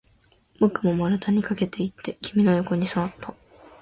[0.59, 3.35] 僕も丸太に駆けていって、君の横に座った